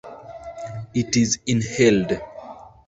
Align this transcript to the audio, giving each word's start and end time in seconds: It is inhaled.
It 0.95 1.15
is 1.15 1.37
inhaled. 1.45 2.19